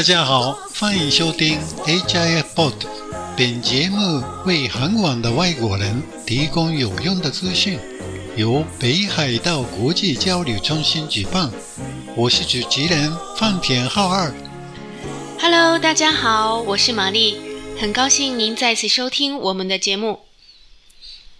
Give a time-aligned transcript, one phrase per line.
[0.00, 2.72] 大家好，欢迎收听 HIF Pod。
[3.36, 7.78] 本节目为韩网的外国人提供有用的资讯，
[8.36, 11.52] 由北海道国际交流中心举办。
[12.16, 14.34] 我是主持人范田浩二。
[15.38, 17.36] Hello，大家好，我是玛丽，
[17.78, 20.20] 很高兴您再次收听我们的节目。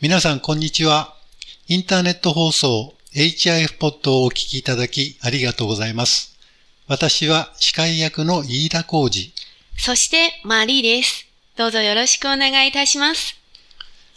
[0.01, 1.15] 皆さんこんにちは。
[1.69, 6.30] インターネット放送 HIF ポッドをお聞きいただきありがとうございます。
[6.91, 9.31] 私は司会役の飯田浩二。
[9.77, 11.26] そしてマリーです。
[11.55, 13.38] どうぞよろしくお願いいたします。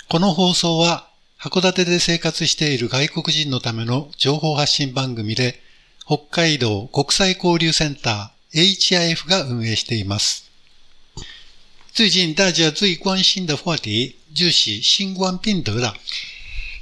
[0.08, 1.06] この放送は
[1.38, 5.60] 函館で生活している外国人のための情報発信番組で
[6.04, 10.50] 北海道国際交流センター HIF が運営しています。
[11.92, 15.94] 最近大家最关心的话题就是新冠病毒了。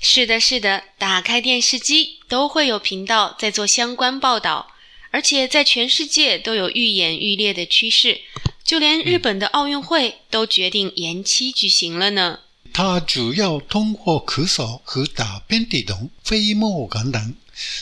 [0.00, 4.71] 是的，是的，打开电视机都会有频道在做相关报道，
[5.12, 8.22] 而且在全世界都有愈演愈烈的趋势，
[8.64, 12.40] 就连日本的奥运会都决定延期举行了呢。
[12.72, 17.34] 它主要通过咳嗽和打喷嚏等飞沫感染，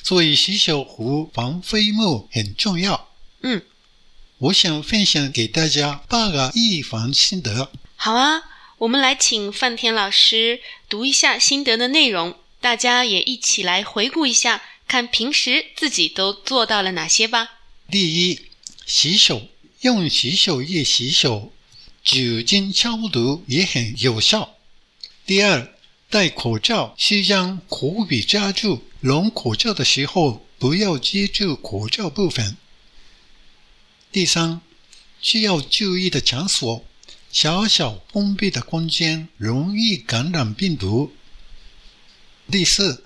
[0.03, 3.09] 所以洗手和防飞沫很重要。
[3.43, 3.63] 嗯，
[4.39, 7.71] 我想分享给大家八个预防心得。
[7.95, 8.43] 好啊，
[8.79, 17.61] 我们来请范田老师读一下心得的内容，大家也一起来回顾一下，看平时自己都做到了哪些吧。
[17.89, 18.41] 第一，
[18.87, 19.47] 洗手，
[19.83, 21.53] 用洗手液洗手，
[22.03, 24.57] 酒精消毒也很有效。
[25.25, 25.73] 第二，
[26.09, 32.57] 戴口罩是将口鼻夹住，拢口罩的时候不要接触口罩部分。
[34.11, 34.61] 第三，
[35.21, 36.85] 需要注意的场所，
[37.31, 41.13] 小小封闭的空间容易感染病毒。
[42.51, 43.05] 第四，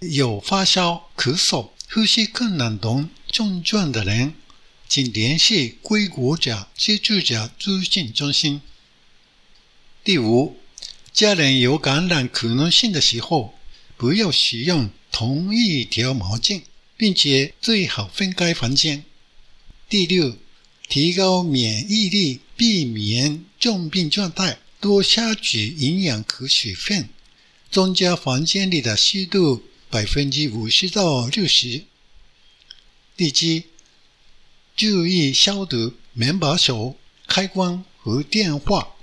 [0.00, 4.32] 有发烧、咳嗽、呼吸困难等症状的人，
[4.88, 8.62] 请联系归国者接触者资讯中心。
[10.02, 10.56] 第五，
[11.12, 13.52] 家人有感染可能性的时候，
[13.98, 16.62] 不要使用同一条毛巾，
[16.96, 19.04] 并且最好分开房间。
[19.90, 20.38] 第六，
[20.88, 27.10] 提高免疫力，避免重病状态，多摄取营养和水分，
[27.70, 31.82] 增加房间里的湿度百分之五十到六十。
[33.16, 33.64] 第七，
[34.76, 36.96] 注意消毒门把手、
[37.26, 38.94] 开关和电话，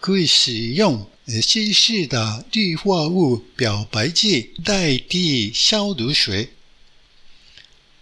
[0.00, 1.10] 可以使用
[1.42, 6.54] 稀释的氯化物漂白剂代替消毒水。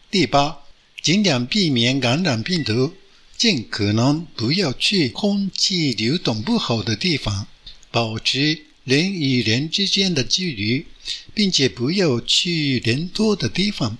[0.09, 0.62] 第八，
[1.03, 2.94] 尽量避免感染病毒，
[3.37, 7.49] 尽可能不要去空气流动不好的地方，
[7.91, 10.85] 保持人与人之间的距离，
[11.34, 13.97] 并且不要去人多的地方。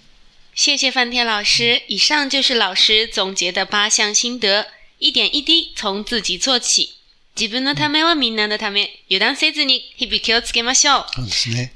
[0.56, 6.92] 谢谢范天老师，以上就是老师总结的八项心得，一点一滴从自己做起。
[7.36, 11.06] 自分のためはみんなのため，油断せずに日々気をつけましょう。
[11.14, 11.70] そうですね。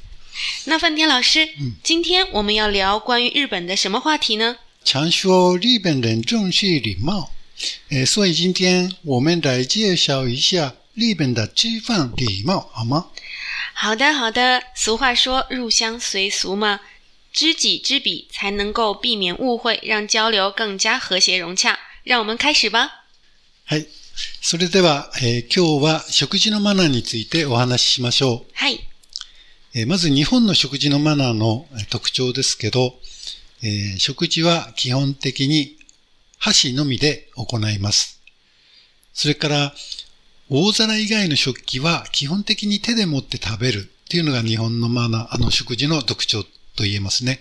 [0.65, 1.49] 那范天老师，
[1.83, 4.57] 今天我们要聊关于日本的什么话题呢？
[4.83, 7.29] 常说日本人重视礼貌，
[7.89, 13.10] 呃，所以今天我们来介绍一下 日本的吃饭礼貌，好吗？
[13.74, 14.62] 好的，好的。
[14.74, 16.80] 俗话说“入乡随俗”嘛，
[17.34, 21.78] 知己知彼才能够避免误会，让交流更加和谐融洽。
[22.02, 23.04] 让我们开始吧。
[23.66, 23.86] はい。
[24.40, 28.52] それでは、えー今日は食事のマナーについてお話ししましょう。
[28.54, 28.80] はい。
[29.74, 32.98] えーまず日本の食事のマナーのえー特徴ですけど、
[33.62, 35.76] えー食事は基本的に
[36.38, 38.18] 箸のみで行います。
[39.12, 39.74] それから、
[40.48, 46.44] 大皿以外の食器は基本的に手で持って食べるっていうのが日本のマナー、あの食事の特徴
[46.76, 47.40] と言えますね。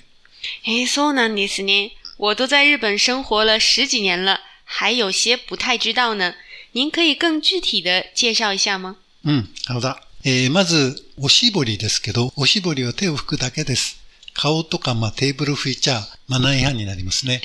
[0.65, 1.91] 诶，そうなんですね。
[2.17, 6.33] 我都在日本生活了十几年了，还有些不太知道呢。
[6.71, 8.95] 您可以更具体的介绍一下吗？
[9.23, 10.01] うん、そうだ。
[10.23, 13.99] えーまず、おしぼりですけど、おしぼりは手を拭くだけです。
[14.35, 17.41] 顔とか、まあ、テーブル拭いちゃマナー違反になりますね。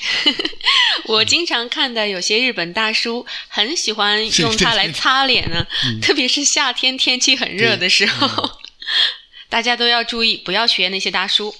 [1.06, 5.66] 我经常看的有些日本大叔很喜欢用它来擦脸呢，
[6.02, 8.58] 特别是夏天天气很热的时候，
[9.48, 11.54] 大家都要注意，不要学那些大叔。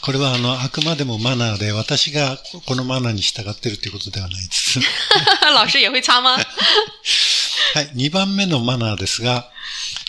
[0.00, 4.78] これはあの、あくまでもマナーで、私がここのマナーに従っているということではないです。
[5.52, 6.36] 老师也会擦吗？
[7.74, 9.50] はい、2番目のマナーですが、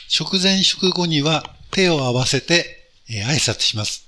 [0.07, 2.78] 食前食後には手を合わせて、
[3.09, 4.07] えー挨拶します。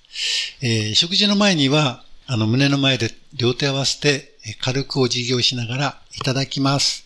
[0.62, 7.06] えー食事の前には、あの、胸の前で両手合わせて、え軽くお辞儀をしながら、いただきます。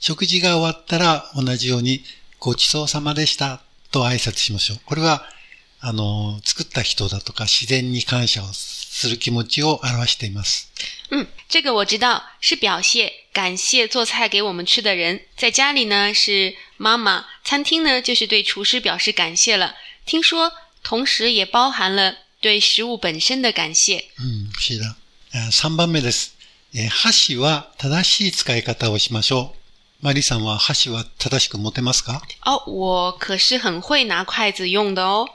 [0.00, 2.04] 食事が終わったら、同じように、
[2.38, 3.60] ごちそうさまでした、
[3.90, 4.80] と挨拶しましょう。
[4.84, 5.24] これは、
[5.80, 10.70] あの、作った人だとか自然に感謝をする気持ちを表しています。
[11.10, 15.20] 嗯，这个我知道，是表现感谢做菜给我们吃的人。
[15.36, 19.74] 在家里呢是妈妈，餐厅呢就是对厨师表示感谢了。
[20.04, 20.52] 听说
[20.86, 24.04] 同时也包含了对食物本身的感谢。
[24.20, 24.94] うん、不思議だ。
[25.32, 26.36] えー3番目です。
[26.72, 29.56] えー箸は正しい使い方をしましょう。
[30.02, 32.20] マリさんは箸は正しく持てますか？
[32.44, 35.26] 哦，我可是很会拿筷子用的哦。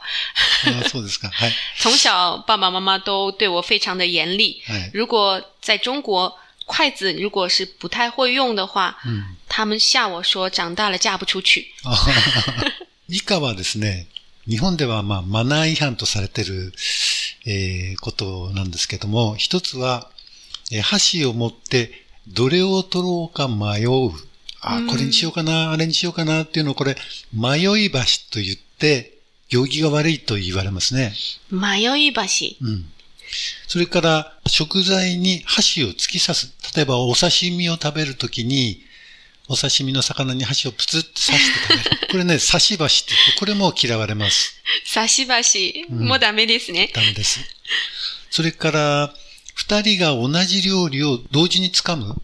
[0.66, 1.30] あーそうですか。
[1.30, 1.54] はい。
[1.78, 4.62] 从小爸爸妈妈都对我非常的严厉。
[4.66, 4.92] はい。
[4.94, 6.34] 如果在中国，
[6.66, 9.36] 筷子如果是不太会用的话，うん。
[9.50, 11.68] 他们吓我说长大了嫁不出去。
[11.84, 12.72] あはは
[13.10, 14.06] 以下はですね、
[14.48, 16.74] 日本ではまあマナー違反とされている、
[17.46, 20.10] えーことなんですけども、一つは、
[20.72, 21.92] えー箸を持って
[22.28, 24.12] どれを取ろうか迷う。
[24.64, 26.96] あうん、これにしようかな、あれにしようかなっていうのをこれ、
[27.34, 28.00] 迷い橋
[28.32, 29.18] と言って、
[29.50, 31.14] 行儀が悪いと言われますね。
[31.50, 32.22] 迷い橋。
[32.62, 32.86] うん。
[33.68, 36.54] それから、食材に箸を突き刺す。
[36.76, 38.84] 例えば、お刺身を食べるときに、
[39.52, 42.08] お刺身の魚に箸をプツッと刺して食べる。
[42.12, 44.54] これね、 刺し箸って言って、これも嫌われます。
[44.86, 45.86] 差し箸？
[45.90, 46.90] うんもダメですね。
[46.94, 47.40] ダメです。
[48.30, 49.14] それから、
[49.54, 52.16] 二人が同じ料理を同時に掴む？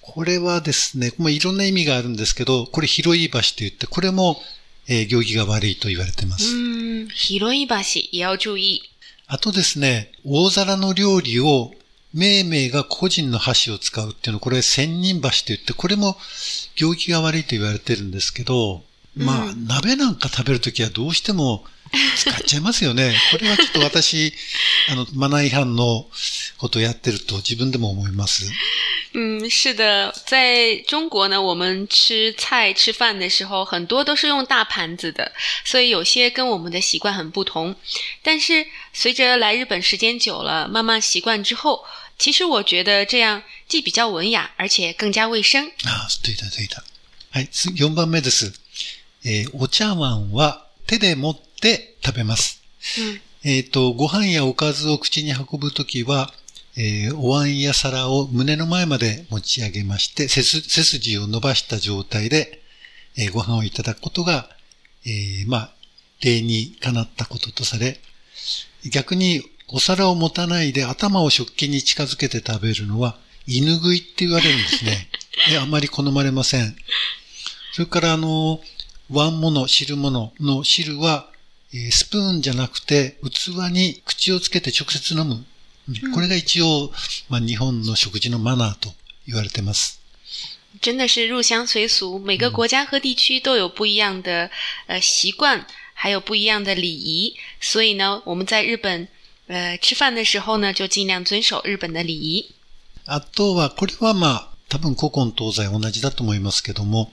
[0.00, 4.42] これはですね、まあ、いろんな意味があるんですけど、これ広い橋と言って、これも、
[4.88, 6.44] えー行儀が悪いと言われています。
[6.54, 8.82] 嗯，広い橋也要注意。
[9.26, 11.72] あとですね、大皿の料理を、
[12.14, 16.16] 命名が個人の箸を使うっていうの、これ千人箸と言って、これも
[16.76, 18.82] 行儀が悪いと言われてるんですけど、
[19.16, 21.64] まあ、うん鍋なんか食べるときはどうしても
[22.16, 23.14] 使っちゃいますよね。
[23.30, 24.32] これはちょっと私、
[24.88, 26.06] あの、マナー違反の
[26.58, 28.50] ことをやってると自分でも思います。
[29.12, 35.30] 嗯， 是的，在中国呢，我们吃菜吃饭的时候，很多都是用大盘子的，
[35.64, 37.76] 所以有些跟我们的习惯很不同。
[38.22, 41.84] 但是随着来日本时间久了，慢慢习惯之后，
[42.18, 45.66] 其实我觉得这样既比较文雅，而且更加卫生。
[45.84, 46.82] ああ、对だ、对だ。
[47.30, 48.52] はい、次4番目です。
[49.24, 52.62] えーお茶碗は手で持って食べます。
[52.98, 56.32] 嗯えっ、と、ご飯やおかずを口に運ぶときは、
[56.76, 62.62] えーお椀や皿を胸の前まで持ち上げまして、背筋を伸ばした状態で、
[63.16, 64.48] えーご飯をいただくことが、
[65.04, 65.72] えーまあ、
[66.22, 68.00] 礼にかなったこととされ、
[68.90, 75.08] 逆にお皿を持たないで頭を食器に近づけて食べるのは、犬食いって言われるんですね。
[75.50, 76.76] であまり好まれません。
[77.72, 78.60] それから、あの、
[79.10, 81.28] 碗物、汁物の汁は、
[81.72, 85.34] えースプーンじゃなくて、器に口をつけて直接飲む。
[85.88, 86.92] うんこれが一応、
[87.28, 88.94] まあ、日本の食事のマナーと
[89.26, 90.00] 言われています。
[90.80, 94.50] 真的是入乡随俗，每个国家和地区都有不一样的
[94.86, 97.36] 呃习惯，还有不一样的礼仪。
[97.60, 99.08] 所以呢，我们在日本
[99.46, 102.54] 呃吃饭的时候呢，就尽量遵守日本的礼仪。
[103.06, 107.12] あとは、これはまあ、多分古今東西同じだと思いますけども、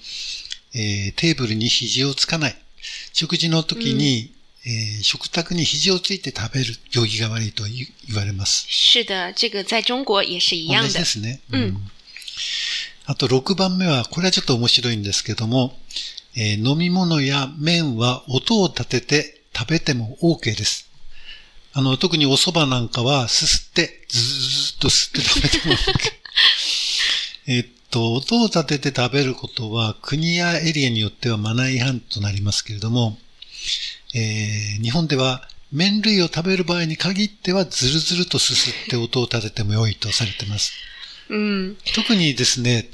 [0.74, 2.56] えーテーブルに肘をつかない。
[3.12, 4.34] 食事の時に、
[4.66, 8.66] えー食卓に肘をついて食べる行儀が悪いと言言われます。
[8.70, 11.06] 是的，这个在中国也是一样的同じで。
[11.06, 11.42] すね。
[11.52, 11.92] うん
[13.06, 15.78] あと6番目は、これはちょっと面白いんですけども、
[16.36, 20.90] えー飲み物や麺は音を立てて食べても OK です。
[21.74, 25.78] あの、特にお蕎麦なんかはすすって、ずーっとすって食べても OK。
[27.48, 33.18] えっと、音を立てて食べることは国やエリアによってはマナー違反となりますけれども、
[34.14, 40.74] えー日本では麺類を食べる場合に限ってはずるずるとすすって音を立てても良いとされています。
[41.30, 42.90] 嗯，特にですね、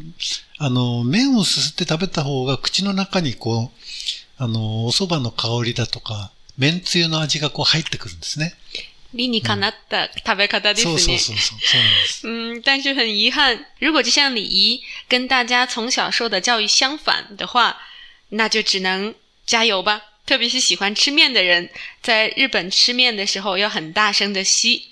[0.60, 8.54] あの、麺をすすって食べた方が口の中にこう、あの、お蕎麦の香りだとか、麺つゆの味がこう入ってくるんですね。
[9.14, 11.20] 理にかなった食べ方ですそうそうね。
[11.20, 11.60] そうそう。
[11.60, 12.28] そうなんです。
[12.28, 17.78] 嗯，但是很遗憾，如果这项礼仪跟大家从小受的教育相反的话，
[18.30, 20.02] 那就只能加油吧。
[20.26, 21.70] 特别是喜欢吃面的人，
[22.02, 24.90] 在日本吃面的时候要很大声的吸。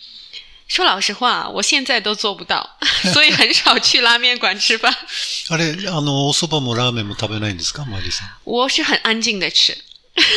[0.67, 2.77] 说老实话，我现在都做不到，
[3.13, 4.91] 所以很少去拉面馆吃饭。
[5.49, 7.83] あれ、あの、お蕎麦もラーメンも食べないんですか？
[7.83, 8.29] マリさん。
[8.45, 9.77] 我是很安静的吃，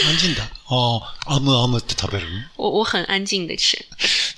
[0.05, 0.43] 安心だ。
[0.67, 3.77] ああ、アムアムって食べるの我我很安静的吃，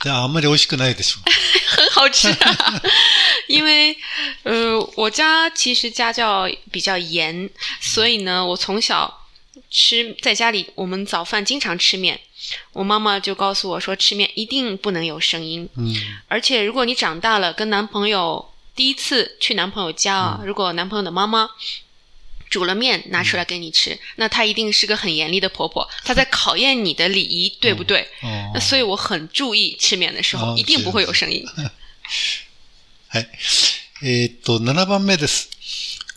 [0.01, 1.19] じゃああんまり美味しくないで しょ。
[1.75, 2.81] 很好吃啊。
[3.47, 3.95] 因为
[4.43, 7.49] 呃，我家其实家教比较严，
[7.79, 9.27] 所以呢，我从小
[9.69, 12.19] 吃在家里，我们早饭经常吃面。
[12.73, 15.95] 我妈妈就告诉我说，吃面一定不能有声音，うん。
[16.27, 21.49] 而且如果你长大了，跟男朋友第一次去男朋友家啊，如果男朋友的妈妈
[22.50, 28.02] 煮了面拿出来给你吃，那她一定是个很严厉的婆婆，她在考验你的礼仪，对不对？
[28.22, 31.46] 哦那所以我很注意吃面的时候，哦一定不会有声音。
[33.08, 33.28] はい。
[34.02, 35.48] えーっと、7番目です。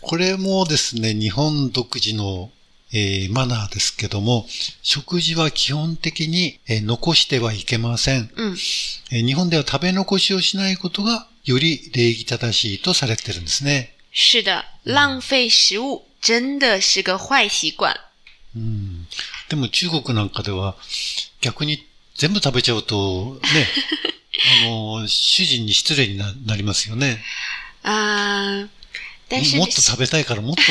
[0.00, 2.50] これもですね、日本独自の、
[2.92, 4.46] えーマナーですけども、
[4.82, 8.30] 食事は基本的に、えー残してはいけません。
[8.36, 8.56] 嗯，
[9.10, 13.90] えー日本では食べ残しをしないことがより礼儀正しいとされてるんですね。
[14.12, 17.94] 是的，浪费食物真的是个坏习惯。
[18.56, 19.06] うん。
[19.50, 20.74] でも中国なんかでは
[21.42, 23.68] 逆に全部食べちゃうとね、
[24.64, 27.22] あの、主人に失礼にななりますよね。
[27.84, 30.62] もっと食べたいからもっと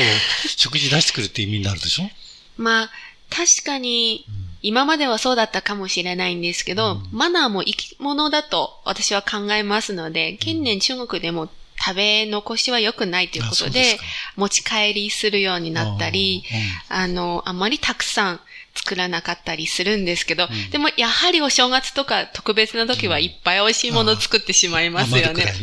[0.57, 2.09] 食事出してくれって意味になるでしょ？
[2.57, 2.91] まあ、
[3.29, 4.25] 確かに、
[4.61, 11.49] 今まではそうだったかもしれないんですけど、マナーも生き物だと私は考えますので、近年中国でも
[11.85, 13.97] 食べ残しは良くないということで
[14.35, 16.43] 持ち帰りするようになったり、
[16.87, 18.39] あの、あまりたくさん
[18.75, 25.45] 作らなかったりするんですけど、でもやはりお正月とか特別な時はいっぱい美味しいものを作ってしまいますよね。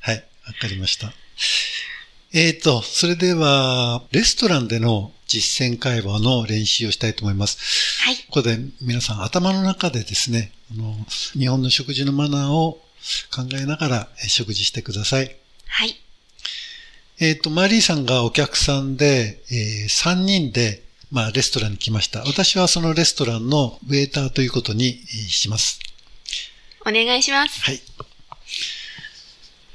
[0.00, 1.12] はい、わかりました。
[2.32, 8.02] えっ、と、それでは、レストランでの実践会話の練習をしたいと思います。
[8.02, 8.16] はい。
[8.16, 10.94] ここで皆さん頭の中でですね、あの
[11.32, 12.80] 日本の食事のマナーを
[13.34, 15.36] 考えながらえ食事してください。
[15.66, 15.94] はい。
[17.18, 22.20] えっ、と、マリーさんがお客さんで、え3人で、まあ、レストランに来ました。
[22.24, 25.78] 私はそのレストランのウェイターということにえーします。
[26.84, 27.60] お願いします。
[27.62, 27.80] はい。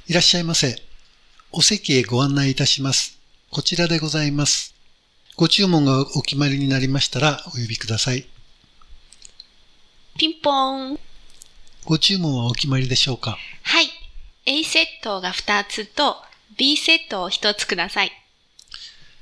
[0.07, 0.81] いらっしゃいませ。
[1.51, 3.17] お席へご案内いたします。
[3.49, 4.75] こちらでございます。
[5.35, 8.25] ご注文がお決まりになりましたらお呼びください。
[10.17, 11.10] ピンポーン。
[11.85, 13.37] ご注文はお決まりでしょうか？
[13.63, 13.89] はい。
[14.45, 16.15] A セットが2つと
[16.57, 18.11] B セットを1つください。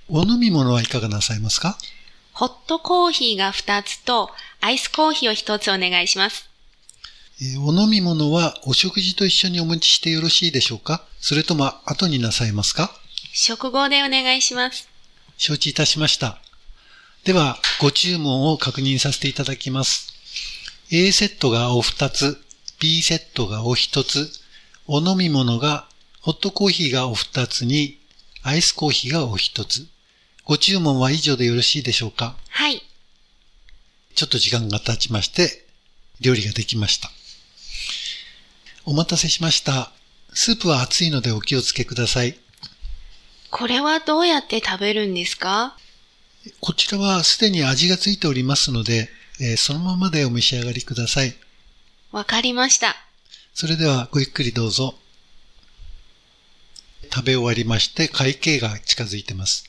[0.09, 1.77] お飲み物はいかがなさいますか？
[2.33, 4.29] ホットコーヒーが2つと
[4.61, 6.49] アイスコーヒーを1つお願いします。
[7.41, 11.03] えーお飲み物はお食事と一緒にお持ちしてよろしいでしょうか？
[11.19, 12.91] それとも後になさいますか？
[13.33, 14.89] 食後でお願いします。
[15.37, 16.39] 承知いたしました。
[17.23, 20.13] では、ご注文を確認させていただきます。
[20.91, 22.41] A セットがお二つ、
[22.79, 24.29] B セットがお一つ、
[24.87, 25.87] お飲み物が、
[26.21, 27.99] ホットコーヒーがお二つに、
[28.41, 29.85] アイスコーヒーがお一つ。
[30.45, 32.35] ご注文は以上でよろしいでしょうか？
[32.49, 32.81] はい。
[34.15, 35.65] ちょっと時間が経ちまして、
[36.21, 37.11] 料理ができました。
[38.85, 39.91] お待たせしました。
[40.33, 42.37] スープは熱いのでお気をつけください。
[43.51, 45.77] これはどうやって食べるんですか？
[46.61, 49.09] こちらはすでに味がついておりますので、
[49.41, 51.35] えーそのままでお召し上がりください。
[52.11, 52.95] わかりました。
[53.53, 54.95] それではごゆっくりどうぞ。
[57.13, 59.65] 食べ終わりまして会計が近づいてます。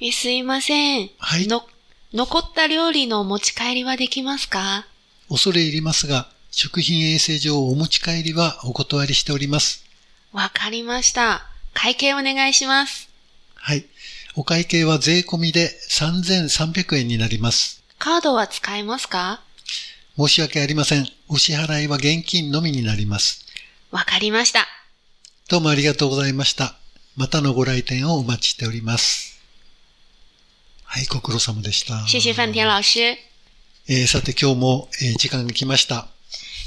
[0.00, 1.10] え、すいません。
[1.18, 1.66] はいの、
[2.12, 4.86] 残った料理の持ち帰りはできますか？
[5.28, 9.84] 恐れ入りますが、食品衛生上お持ち帰りはお断りしております。
[10.32, 11.46] わかりました。
[11.74, 13.08] 会計お願いします。
[13.54, 13.84] はい。
[14.36, 17.82] お会計は税込みで3300円になります。
[17.98, 19.40] カードは使えますか？
[20.20, 21.08] 申し訳ありません。
[21.28, 23.46] お支払いは現金のみになります。
[23.90, 24.66] わかりました。
[25.48, 26.74] どうもありがとうございました。
[27.16, 29.40] またのご来店をお待ちしております。
[30.84, 32.06] はい、ご苦労様でした。
[32.06, 33.00] 谢谢范田老師。
[33.00, 36.06] えーさて今日も、えー時間が来ました。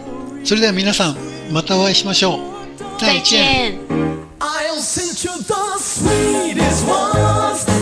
[0.43, 1.17] それでは皆さん、
[1.51, 2.39] またお会いしましょう。
[2.99, 3.39] 再见。
[3.39, 3.45] 再
[3.79, 3.79] 见
[4.39, 7.74] I'll send you the sweetest ones.